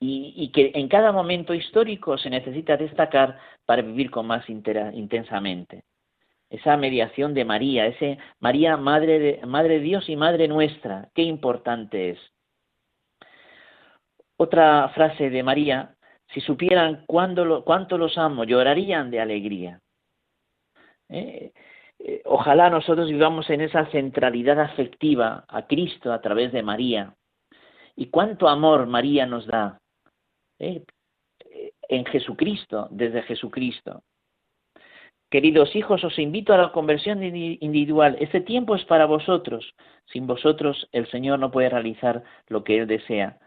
y, 0.00 0.50
que 0.52 0.72
en 0.74 0.88
cada 0.88 1.12
momento 1.12 1.52
histórico 1.52 2.16
se 2.16 2.30
necesita 2.30 2.76
destacar 2.76 3.38
para 3.66 3.82
vivir 3.82 4.10
con 4.10 4.26
más 4.26 4.48
intensamente. 4.48 5.82
Esa 6.48 6.76
mediación 6.76 7.34
de 7.34 7.44
María, 7.44 7.86
ese 7.86 8.18
María, 8.40 8.76
Madre 8.76 9.18
de, 9.18 9.46
Madre 9.46 9.74
de 9.74 9.80
Dios 9.80 10.08
y 10.08 10.16
Madre 10.16 10.48
nuestra, 10.48 11.08
qué 11.14 11.22
importante 11.22 12.10
es. 12.10 12.18
Otra 14.36 14.88
frase 14.94 15.28
de 15.28 15.42
María, 15.42 15.94
si 16.32 16.40
supieran 16.40 17.04
cuándo 17.06 17.44
lo- 17.44 17.62
cuánto 17.62 17.98
los 17.98 18.16
amo, 18.16 18.44
llorarían 18.44 19.10
de 19.10 19.20
alegría. 19.20 19.80
Eh, 21.10 21.52
eh, 22.04 22.22
ojalá 22.24 22.70
nosotros 22.70 23.08
vivamos 23.08 23.48
en 23.50 23.60
esa 23.60 23.86
centralidad 23.86 24.60
afectiva 24.60 25.44
a 25.48 25.66
Cristo 25.66 26.12
a 26.12 26.20
través 26.20 26.52
de 26.52 26.62
María. 26.62 27.14
Y 27.96 28.06
cuánto 28.06 28.48
amor 28.48 28.86
María 28.86 29.26
nos 29.26 29.46
da 29.46 29.78
eh, 30.58 30.82
eh, 31.44 31.72
en 31.88 32.04
Jesucristo, 32.06 32.88
desde 32.90 33.22
Jesucristo. 33.22 34.02
Queridos 35.30 35.76
hijos, 35.76 36.02
os 36.02 36.18
invito 36.18 36.52
a 36.52 36.58
la 36.58 36.72
conversión 36.72 37.20
indi- 37.22 37.58
individual. 37.60 38.16
Este 38.20 38.40
tiempo 38.40 38.74
es 38.74 38.84
para 38.84 39.06
vosotros. 39.06 39.74
Sin 40.06 40.26
vosotros 40.26 40.88
el 40.90 41.06
Señor 41.08 41.38
no 41.38 41.50
puede 41.50 41.68
realizar 41.68 42.24
lo 42.48 42.64
que 42.64 42.78
Él 42.78 42.86
desea. 42.86 43.38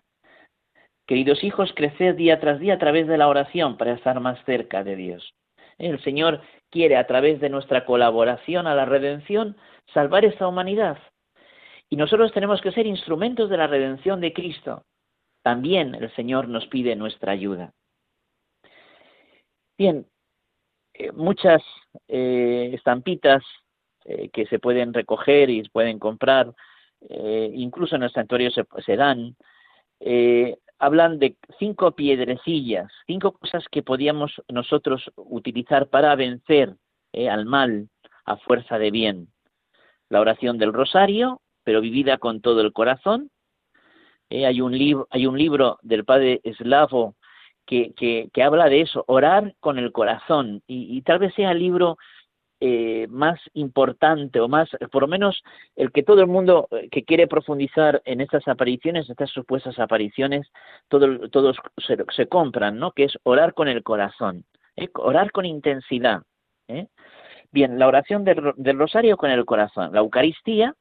Queridos 1.05 1.43
hijos, 1.43 1.73
creced 1.75 2.15
día 2.15 2.39
tras 2.39 2.59
día 2.59 2.75
a 2.75 2.79
través 2.79 3.07
de 3.07 3.17
la 3.17 3.27
oración 3.27 3.75
para 3.75 3.93
estar 3.93 4.17
más 4.21 4.41
cerca 4.45 4.85
de 4.85 4.95
Dios. 4.95 5.33
El 5.77 6.01
Señor 6.03 6.41
quiere, 6.73 6.97
a 6.97 7.05
través 7.05 7.39
de 7.39 7.49
nuestra 7.49 7.85
colaboración 7.85 8.65
a 8.65 8.73
la 8.73 8.85
redención, 8.85 9.55
salvar 9.93 10.25
esta 10.25 10.47
humanidad. 10.47 10.97
Y 11.87 11.95
nosotros 11.95 12.33
tenemos 12.33 12.59
que 12.61 12.71
ser 12.71 12.87
instrumentos 12.87 13.47
de 13.51 13.57
la 13.57 13.67
redención 13.67 14.19
de 14.19 14.33
Cristo. 14.33 14.83
También 15.43 15.93
el 15.93 16.13
Señor 16.15 16.47
nos 16.47 16.65
pide 16.65 16.95
nuestra 16.95 17.31
ayuda. 17.31 17.71
Bien, 19.77 20.07
eh, 20.95 21.11
muchas 21.11 21.61
eh, 22.07 22.71
estampitas 22.73 23.43
eh, 24.05 24.29
que 24.29 24.47
se 24.47 24.57
pueden 24.57 24.93
recoger 24.93 25.51
y 25.51 25.61
pueden 25.69 25.99
comprar, 25.99 26.53
incluso 27.53 27.97
en 27.97 28.03
el 28.03 28.11
santuario 28.11 28.49
se, 28.49 28.63
se 28.85 28.95
dan, 28.95 29.35
hablan 30.83 31.17
de 31.17 31.37
cinco 31.59 31.93
piedrecillas, 31.93 32.91
cinco 33.07 33.31
cosas 33.31 33.63
que 33.71 33.83
podíamos 33.83 34.41
nosotros 34.49 35.09
utilizar 35.15 35.87
para 35.87 36.13
vencer 36.15 36.75
eh, 37.13 37.29
al 37.29 37.45
mal 37.45 37.87
a 38.25 38.35
fuerza 38.35 38.77
de 38.77 38.91
bien. 38.91 39.29
La 40.09 40.19
oración 40.19 40.57
del 40.57 40.73
rosario, 40.73 41.41
pero 41.63 41.79
vivida 41.79 42.17
con 42.17 42.41
todo 42.41 42.59
el 42.59 42.73
corazón. 42.73 43.31
Eh, 44.29 44.45
hay, 44.45 44.59
un 44.59 44.77
libro, 44.77 45.07
hay 45.09 45.25
un 45.25 45.37
libro 45.37 45.79
del 45.83 46.03
padre 46.03 46.41
eslavo 46.43 47.15
que, 47.65 47.93
que, 47.95 48.29
que 48.33 48.43
habla 48.43 48.67
de 48.67 48.81
eso, 48.81 49.05
orar 49.07 49.55
con 49.61 49.79
el 49.79 49.93
corazón. 49.93 50.63
Y, 50.67 50.97
y 50.97 51.01
tal 51.03 51.19
vez 51.19 51.33
sea 51.33 51.51
el 51.51 51.59
libro 51.59 51.97
eh, 52.65 53.07
más 53.09 53.41
importante 53.55 54.39
o 54.39 54.47
más, 54.47 54.69
por 54.89 55.01
lo 55.01 55.07
menos 55.09 55.43
el 55.75 55.91
que 55.91 56.01
todo 56.01 56.21
el 56.21 56.27
mundo 56.27 56.69
eh, 56.71 56.87
que 56.89 57.03
quiere 57.03 57.27
profundizar 57.27 58.01
en 58.05 58.21
estas 58.21 58.47
apariciones, 58.47 59.09
estas 59.09 59.31
supuestas 59.31 59.79
apariciones, 59.79 60.49
todo, 60.87 61.27
todos 61.29 61.57
se, 62.15 62.27
compran, 62.27 62.79
¿no? 62.79 62.93
Que 62.93 63.03
es 63.03 63.17
orar 63.23 63.53
con 63.53 63.67
el 63.67 63.83
corazón, 63.83 64.45
¿eh? 64.77 64.87
orar 64.93 65.33
con 65.33 65.45
intensidad. 65.45 66.21
Bien, 67.51 67.77
la 67.77 67.87
oración 67.87 68.23
del, 68.23 68.53
del, 68.55 68.79
rosario 68.79 69.17
con 69.17 69.29
el 69.29 69.43
corazón, 69.43 69.91
la 69.91 69.99
Eucaristía, 69.99 70.73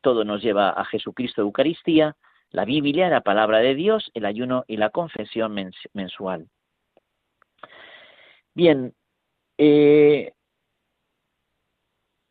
todo 0.00 0.24
nos 0.24 0.42
lleva 0.42 0.70
a 0.70 0.84
Jesucristo 0.86 1.40
Eucaristía, 1.40 2.16
la 2.50 2.64
Biblia, 2.64 3.08
la 3.08 3.20
palabra 3.20 3.58
de 3.58 3.76
Dios, 3.76 4.10
el 4.12 4.24
ayuno 4.24 4.64
y 4.66 4.76
la 4.76 4.90
confesión 4.90 5.54
mensual. 5.94 6.48
Bien, 8.54 8.92
eh, 9.56 10.32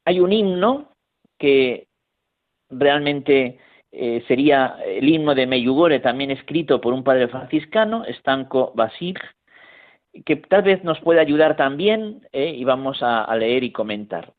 hay 0.09 0.19
un 0.19 0.33
himno 0.33 0.89
que 1.37 1.87
realmente 2.67 3.59
eh, 3.91 4.23
sería 4.27 4.77
el 4.83 5.07
himno 5.07 5.35
de 5.35 5.45
Meyugore, 5.45 5.99
también 5.99 6.31
escrito 6.31 6.81
por 6.81 6.93
un 6.93 7.03
padre 7.03 7.27
franciscano, 7.27 8.03
Stanco 8.17 8.71
Basil, 8.73 9.19
que 10.25 10.37
tal 10.37 10.63
vez 10.63 10.83
nos 10.83 10.99
puede 11.01 11.19
ayudar 11.19 11.55
también 11.55 12.27
eh, 12.31 12.55
y 12.57 12.63
vamos 12.63 13.03
a 13.03 13.35
leer 13.35 13.63
y 13.63 13.71
comentar. 13.71 14.33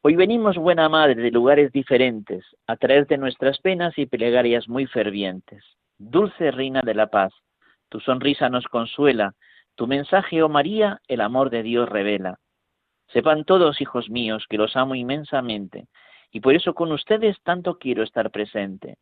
Hoy 0.00 0.16
venimos, 0.16 0.56
buena 0.56 0.88
madre, 0.88 1.14
de 1.14 1.30
lugares 1.30 1.70
diferentes, 1.70 2.44
a 2.66 2.76
traerte 2.76 3.18
nuestras 3.18 3.58
penas 3.58 3.96
y 3.96 4.06
plegarias 4.06 4.68
muy 4.68 4.86
fervientes. 4.86 5.62
Dulce 5.98 6.50
reina 6.50 6.82
de 6.84 6.94
la 6.94 7.06
paz, 7.06 7.32
tu 7.88 8.00
sonrisa 8.00 8.48
nos 8.48 8.64
consuela, 8.64 9.34
tu 9.76 9.86
mensaje, 9.86 10.42
oh 10.42 10.48
María, 10.48 11.00
el 11.06 11.20
amor 11.20 11.50
de 11.50 11.62
Dios 11.62 11.88
revela. 11.88 12.40
Sepan 13.12 13.44
todos, 13.44 13.80
hijos 13.80 14.08
míos, 14.08 14.46
que 14.48 14.56
los 14.56 14.76
amo 14.76 14.94
inmensamente, 14.94 15.86
y 16.30 16.40
por 16.40 16.54
eso 16.54 16.74
con 16.74 16.92
ustedes 16.92 17.36
tanto 17.42 17.78
quiero 17.78 18.02
estar 18.02 18.30
presente. 18.30 18.96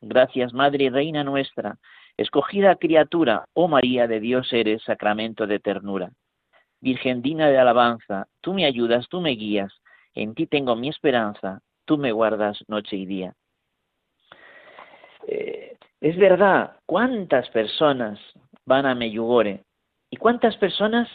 Gracias, 0.00 0.54
Madre 0.54 0.84
y 0.84 0.88
Reina 0.88 1.24
nuestra, 1.24 1.78
escogida 2.16 2.76
criatura, 2.76 3.44
oh 3.54 3.68
María 3.68 4.06
de 4.06 4.20
Dios 4.20 4.52
eres, 4.52 4.82
sacramento 4.82 5.46
de 5.46 5.58
ternura. 5.58 6.10
Virgen 6.80 7.22
digna 7.22 7.48
de 7.48 7.58
alabanza, 7.58 8.26
tú 8.40 8.54
me 8.54 8.64
ayudas, 8.64 9.08
tú 9.08 9.20
me 9.20 9.30
guías, 9.30 9.72
en 10.14 10.34
ti 10.34 10.46
tengo 10.46 10.76
mi 10.76 10.88
esperanza, 10.88 11.60
tú 11.84 11.98
me 11.98 12.12
guardas 12.12 12.64
noche 12.68 12.96
y 12.96 13.04
día. 13.04 13.34
Eh, 15.26 15.76
es 16.00 16.16
verdad, 16.16 16.76
¿cuántas 16.86 17.48
personas 17.50 18.18
van 18.64 18.86
a 18.86 18.94
Meyugore? 18.94 19.64
¿Y 20.08 20.16
cuántas 20.16 20.56
personas 20.56 21.08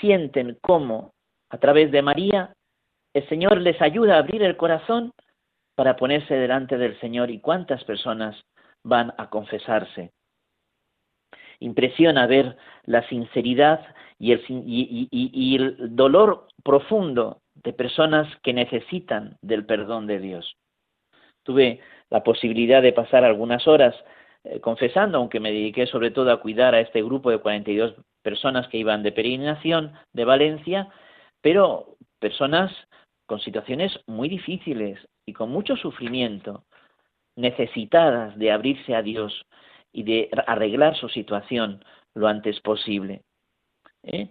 sienten 0.00 0.58
cómo, 0.60 1.14
a 1.52 1.58
través 1.58 1.92
de 1.92 2.00
María, 2.00 2.54
el 3.14 3.28
Señor 3.28 3.60
les 3.60 3.80
ayuda 3.82 4.16
a 4.16 4.20
abrir 4.20 4.42
el 4.42 4.56
corazón 4.56 5.12
para 5.74 5.96
ponerse 5.96 6.34
delante 6.34 6.78
del 6.78 6.98
Señor? 6.98 7.30
¿Y 7.30 7.40
cuántas 7.40 7.84
personas 7.84 8.42
van 8.82 9.12
a 9.18 9.28
confesarse? 9.28 10.12
Impresiona 11.60 12.26
ver 12.26 12.56
la 12.84 13.06
sinceridad 13.08 13.84
y 14.18 14.32
el, 14.32 14.42
y 14.48 15.56
el 15.56 15.94
dolor 15.94 16.48
profundo 16.64 17.42
de 17.54 17.74
personas 17.74 18.26
que 18.42 18.54
necesitan 18.54 19.36
del 19.42 19.66
perdón 19.66 20.06
de 20.06 20.18
Dios. 20.20 20.56
Tuve 21.42 21.80
la 22.08 22.22
posibilidad 22.22 22.80
de 22.80 22.94
pasar 22.94 23.24
algunas 23.24 23.68
horas 23.68 23.94
eh, 24.44 24.58
confesando, 24.60 25.18
aunque 25.18 25.38
me 25.38 25.52
dediqué 25.52 25.86
sobre 25.86 26.10
todo 26.10 26.32
a 26.32 26.40
cuidar 26.40 26.74
a 26.74 26.80
este 26.80 27.02
grupo 27.02 27.30
de 27.30 27.38
42 27.38 27.94
personas 28.22 28.68
que 28.68 28.78
iban 28.78 29.02
de 29.02 29.12
peregrinación 29.12 29.92
de 30.12 30.24
Valencia, 30.24 30.88
pero 31.42 31.96
personas 32.18 32.72
con 33.26 33.40
situaciones 33.40 33.92
muy 34.06 34.28
difíciles 34.28 34.98
y 35.26 35.32
con 35.32 35.50
mucho 35.50 35.76
sufrimiento, 35.76 36.64
necesitadas 37.36 38.38
de 38.38 38.50
abrirse 38.50 38.94
a 38.94 39.02
Dios 39.02 39.46
y 39.92 40.02
de 40.04 40.30
arreglar 40.46 40.96
su 40.96 41.08
situación 41.08 41.84
lo 42.14 42.28
antes 42.28 42.60
posible. 42.60 43.22
¿Eh? 44.02 44.28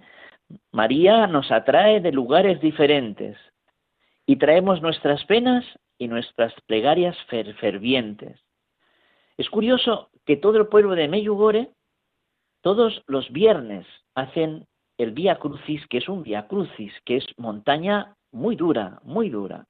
María 0.72 1.28
nos 1.28 1.52
atrae 1.52 2.00
de 2.02 2.12
lugares 2.12 2.60
diferentes 2.62 3.38
y 4.26 4.36
traemos 4.36 4.82
nuestras 4.82 5.24
penas 5.26 5.66
y 5.98 6.08
nuestras 6.08 6.54
plegarias 6.66 7.18
fervientes. 7.28 8.40
Es 9.38 9.50
curioso 9.50 10.10
que 10.26 10.38
todo 10.38 10.58
el 10.58 10.68
pueblo 10.68 10.96
de 10.96 11.08
Meyugore, 11.08 11.72
todos 12.62 13.02
los 13.08 13.32
viernes, 13.32 13.86
hacen 14.14 14.68
el 15.02 15.12
Vía 15.12 15.38
Crucis, 15.38 15.86
que 15.88 15.98
es 15.98 16.08
un 16.08 16.22
Vía 16.22 16.48
Crucis, 16.48 16.94
que 17.06 17.18
es 17.18 17.26
montaña 17.38 18.16
muy 18.32 18.56
dura, 18.56 19.00
muy 19.04 19.30
dura. 19.30 19.66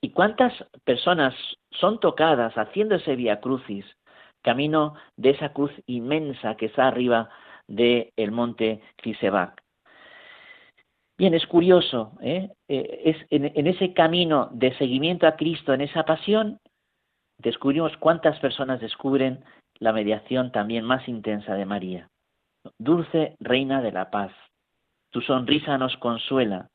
¿Y 0.00 0.10
cuántas 0.10 0.52
personas 0.84 1.34
son 1.70 2.00
tocadas 2.00 2.54
haciendo 2.58 2.96
ese 2.96 3.16
Vía 3.16 3.40
Crucis, 3.40 3.86
camino 4.42 4.94
de 5.16 5.30
esa 5.30 5.54
cruz 5.54 5.72
inmensa 5.86 6.54
que 6.56 6.66
está 6.66 6.86
arriba 6.86 7.30
del 7.66 8.30
monte 8.30 8.82
Kisebac? 8.96 9.62
Bien, 11.16 11.32
es 11.32 11.46
curioso, 11.46 12.12
¿eh? 12.20 12.50
Eh, 12.68 13.02
es 13.06 13.16
en, 13.30 13.66
ese 13.66 13.94
camino 13.94 14.50
de 14.52 14.76
seguimiento 14.76 15.26
a 15.26 15.36
Cristo, 15.36 15.72
en 15.72 15.80
esa 15.80 16.04
pasión, 16.04 16.60
descubrimos 17.38 17.96
cuántas 17.96 18.38
personas 18.38 18.82
descubren 18.82 19.42
la 19.78 19.94
mediación 19.94 20.52
también 20.52 20.84
más 20.84 21.08
intensa 21.08 21.54
de 21.54 21.64
María. 21.64 22.10
Dulce 22.78 23.36
Reina 23.40 23.82
de 23.82 23.92
la 23.92 24.10
Paz, 24.10 24.32
tu 25.10 25.20
sonrisa 25.20 25.78
nos 25.78 25.96
consuela. 25.96 26.68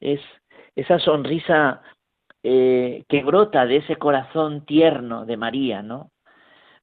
Es 0.00 0.20
esa 0.74 0.98
sonrisa 0.98 1.80
eh, 2.42 3.04
que 3.08 3.24
brota 3.24 3.66
de 3.66 3.76
ese 3.76 3.96
corazón 3.96 4.64
tierno 4.66 5.24
de 5.26 5.36
María, 5.36 5.82
¿no? 5.82 6.10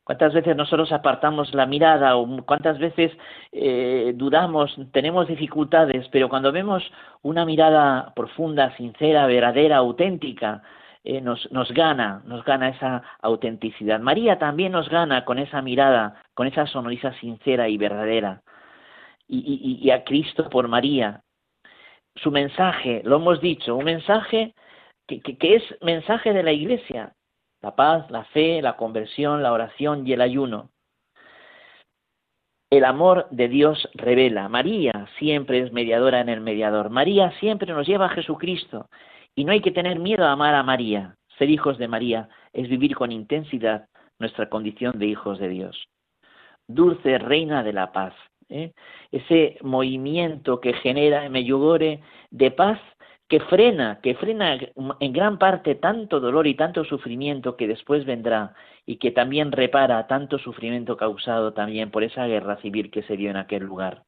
¿Cuántas 0.04 0.34
veces 0.34 0.58
nosotros 0.58 0.92
apartamos 0.92 1.54
la 1.54 1.66
mirada 1.66 2.18
o 2.18 2.44
cuántas 2.46 2.78
veces 2.78 3.12
eh, 3.54 4.12
dudamos, 4.16 4.78
tenemos 4.92 5.28
dificultades, 5.28 6.10
pero 6.10 6.28
cuando 6.28 6.52
vemos 6.52 6.84
una 7.22 7.46
mirada 7.46 8.12
profunda, 8.14 8.76
sincera, 8.76 9.26
verdadera, 9.28 9.78
auténtica, 9.78 10.62
eh, 11.06 11.20
nos, 11.20 11.52
nos 11.52 11.70
gana, 11.74 12.22
nos 12.26 12.46
gana 12.46 12.70
esa 12.70 13.04
autenticidad. 13.22 14.00
María 14.00 14.40
también 14.40 14.72
nos 14.72 14.88
gana 14.90 15.26
con 15.26 15.38
esa 15.38 15.62
mirada, 15.62 16.22
con 16.34 16.48
esa 16.48 16.66
sonrisa 16.66 17.14
sincera 17.20 17.68
y 17.68 17.78
verdadera. 17.78 18.42
Y, 19.28 19.90
a 19.90 20.04
Cristo 20.04 20.50
por 20.50 20.68
María. 20.68 21.22
Su 22.16 22.30
mensaje, 22.30 23.02
lo 23.04 23.16
hemos 23.16 23.42
dicho, 23.42 23.76
un 23.76 23.86
mensaje 23.86 24.54
que, 25.08 25.22
que 25.22 25.56
es 25.56 25.64
mensaje 25.82 26.34
de 26.34 26.44
la 26.44 26.52
Iglesia, 26.52 27.14
la 27.62 27.76
paz, 27.76 28.10
la 28.12 28.26
fe, 28.26 28.62
la 28.62 28.78
conversión, 28.78 29.42
la 29.42 29.52
oración 29.52 30.08
y 30.08 30.14
el 30.14 30.22
ayuno. 30.22 30.70
El 32.70 32.86
amor 32.86 33.28
de 33.32 33.48
Dios 33.48 33.90
revela. 33.94 34.50
María 34.50 35.08
siempre 35.18 35.60
es 35.60 35.72
mediadora 35.72 36.22
en 36.22 36.30
el 36.30 36.42
mediador. 36.42 36.90
María 36.90 37.32
siempre 37.40 37.74
nos 37.74 37.88
lleva 37.88 38.06
a 38.06 38.10
Jesucristo. 38.10 38.88
Y 39.36 39.46
no 39.46 39.52
hay 39.52 39.62
que 39.62 39.72
tener 39.72 40.00
miedo 40.00 40.26
a 40.26 40.32
amar 40.32 40.54
a 40.56 40.64
María. 40.64 41.16
Ser 41.38 41.50
hijos 41.50 41.78
de 41.78 41.88
María 41.88 42.30
es 42.54 42.70
vivir 42.70 42.96
con 42.96 43.12
intensidad 43.12 43.88
nuestra 44.20 44.50
condición 44.50 45.00
de 45.00 45.08
hijos 45.08 45.40
de 45.40 45.50
Dios. 45.50 45.88
Dulce 46.68 47.18
Reina 47.18 47.64
de 47.64 47.74
la 47.74 47.92
Paz. 47.92 48.14
¿eh? 48.50 48.74
Ese 49.12 49.58
movimiento 49.62 50.60
que 50.60 50.74
genera 50.74 51.26
en 51.26 51.32
Meyugore 51.32 52.02
de 52.30 52.52
paz 52.52 52.80
que 53.28 53.40
frena, 53.40 54.00
que 54.02 54.16
frena 54.16 54.60
en 55.00 55.14
gran 55.14 55.40
parte 55.40 55.76
tanto 55.76 56.20
dolor 56.20 56.46
y 56.46 56.56
tanto 56.56 56.84
sufrimiento 56.84 57.58
que 57.58 57.68
después 57.68 58.06
vendrá 58.06 58.54
y 58.86 58.98
que 58.98 59.12
también 59.12 59.52
repara 59.52 60.06
tanto 60.08 60.38
sufrimiento 60.38 60.98
causado 60.98 61.54
también 61.54 61.90
por 61.90 62.04
esa 62.04 62.28
guerra 62.28 62.58
civil 62.58 62.92
que 62.92 63.02
se 63.04 63.18
dio 63.18 63.32
en 63.32 63.38
aquel 63.38 63.64
lugar. 63.64 64.04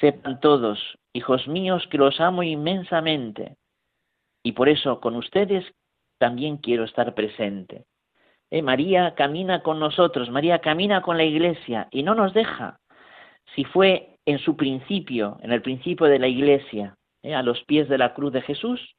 Sepan 0.00 0.40
todos, 0.40 0.78
hijos 1.12 1.48
míos, 1.48 1.86
que 1.90 1.98
los 1.98 2.20
amo 2.20 2.42
inmensamente 2.42 3.56
y 4.44 4.52
por 4.52 4.68
eso 4.68 5.00
con 5.00 5.16
ustedes 5.16 5.64
también 6.18 6.58
quiero 6.58 6.84
estar 6.84 7.14
presente. 7.14 7.86
Eh, 8.50 8.62
María 8.62 9.14
camina 9.16 9.62
con 9.62 9.80
nosotros, 9.80 10.30
María 10.30 10.60
camina 10.60 11.02
con 11.02 11.16
la 11.16 11.24
iglesia 11.24 11.88
y 11.90 12.04
no 12.04 12.14
nos 12.14 12.34
deja. 12.34 12.78
Si 13.56 13.64
fue 13.64 14.18
en 14.26 14.38
su 14.38 14.56
principio, 14.56 15.38
en 15.42 15.50
el 15.50 15.62
principio 15.62 16.06
de 16.06 16.18
la 16.18 16.28
iglesia, 16.28 16.96
¿eh? 17.22 17.34
a 17.34 17.42
los 17.42 17.64
pies 17.64 17.88
de 17.88 17.98
la 17.98 18.14
cruz 18.14 18.32
de 18.32 18.42
Jesús. 18.42 18.94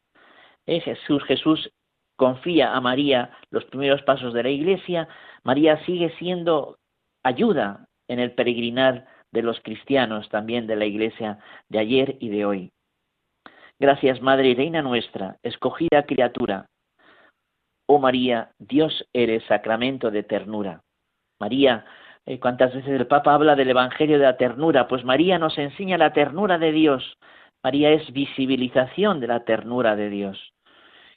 ¿eh? 0.65 0.81
Jesús, 0.81 1.23
Jesús 1.23 1.71
confía 2.17 2.73
a 2.73 2.81
María 2.81 3.31
los 3.49 3.65
primeros 3.65 4.01
pasos 4.01 4.33
de 4.33 4.43
la 4.43 4.49
iglesia. 4.49 5.07
María 5.43 5.83
sigue 5.85 6.09
siendo 6.17 6.79
ayuda 7.23 7.87
en 8.07 8.19
el 8.19 8.33
peregrinar 8.33 9.05
de 9.31 9.43
los 9.43 9.59
cristianos 9.61 10.27
también 10.29 10.65
de 10.65 10.75
la 10.75 10.85
iglesia 10.85 11.39
de 11.69 11.79
ayer 11.79 12.17
y 12.19 12.29
de 12.29 12.45
hoy. 12.45 12.71
Gracias, 13.79 14.21
Madre 14.21 14.49
y 14.49 14.55
Reina 14.55 14.81
nuestra, 14.81 15.37
escogida 15.43 16.05
criatura. 16.05 16.65
Oh 17.87 17.99
María, 17.99 18.51
Dios 18.57 19.05
eres 19.13 19.43
sacramento 19.45 20.11
de 20.11 20.23
ternura. 20.23 20.81
María, 21.39 21.85
Eh, 22.27 22.39
¿Cuántas 22.39 22.73
veces 22.73 22.89
el 22.89 23.05
Papa 23.05 23.35
habla 23.35 23.55
del 23.55 23.69
Evangelio 23.69 24.17
de 24.17 24.23
la 24.25 24.35
ternura? 24.37 24.87
Pues 24.87 25.03
María 25.05 25.37
nos 25.37 25.57
enseña 25.59 25.97
la 25.97 26.11
ternura 26.11 26.57
de 26.57 26.71
Dios. 26.71 27.17
María 27.63 27.91
es 27.91 28.11
visibilización 28.13 29.19
de 29.19 29.27
la 29.27 29.43
ternura 29.45 29.95
de 29.95 30.09
Dios. 30.09 30.53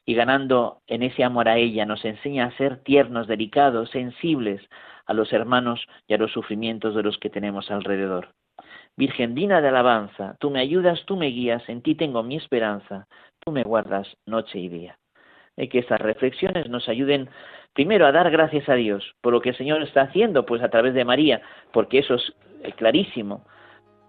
Y 0.05 0.15
ganando 0.15 0.83
en 0.87 1.03
ese 1.03 1.25
amor 1.25 1.49
a 1.49 1.57
ella, 1.57 1.87
nos 1.87 2.05
enseña 2.05 2.47
a 2.47 2.57
ser 2.59 2.83
tiernos, 2.83 3.27
delicados, 3.27 3.91
sensibles 3.91 4.61
a 5.07 5.15
los 5.15 5.33
hermanos 5.33 5.87
y 6.07 6.15
a 6.15 6.19
los 6.19 6.33
sufrimientos 6.33 6.95
de 6.95 7.03
los 7.03 7.17
que 7.19 7.31
tenemos 7.31 7.71
alrededor. 7.71 8.35
Virgen 8.99 9.37
digna 9.37 9.61
de 9.61 9.69
alabanza, 9.69 10.35
tú 10.41 10.51
me 10.51 10.59
ayudas, 10.59 11.05
tú 11.07 11.17
me 11.17 11.29
guías, 11.29 11.63
en 11.69 11.83
ti 11.83 11.95
tengo 11.95 12.25
mi 12.25 12.35
esperanza, 12.35 13.07
tú 13.39 13.53
me 13.53 13.63
guardas 13.63 14.09
noche 14.27 14.59
y 14.59 14.69
día. 14.69 14.99
Y 15.57 15.69
que 15.69 15.79
estas 15.79 16.01
reflexiones 16.01 16.69
nos 16.69 16.89
ayuden 16.89 17.29
primero 17.75 18.07
a 18.07 18.13
dar 18.13 18.29
gracias 18.33 18.69
a 18.69 18.75
Dios 18.75 19.15
por 19.21 19.33
lo 19.33 19.41
que 19.41 19.51
el 19.51 19.57
Señor 19.57 19.85
está 19.85 20.01
haciendo, 20.01 20.45
pues 20.45 20.65
a 20.65 20.69
través 20.69 20.95
de 20.95 21.05
María, 21.05 21.41
porque 21.73 22.01
eso 22.01 22.17
es 22.17 22.35
eh, 22.65 22.73
clarísimo, 22.73 23.45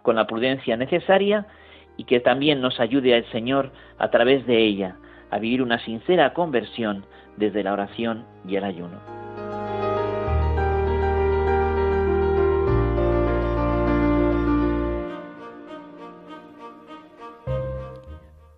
con 0.01 0.15
la 0.15 0.25
prudencia 0.25 0.75
necesaria, 0.75 1.45
y 1.95 2.05
que 2.05 2.19
también 2.19 2.59
nos 2.59 2.79
ayude 2.79 3.13
al 3.13 3.25
Señor 3.31 3.71
a 3.99 4.09
través 4.09 4.47
de 4.47 4.57
ella 4.57 4.95
a 5.29 5.37
vivir 5.37 5.61
una 5.61 5.77
sincera 5.85 6.33
conversión 6.33 7.05
desde 7.37 7.61
la 7.61 7.73
oración 7.73 8.25
y 8.47 8.55
el 8.55 8.63
ayuno. 8.63 9.28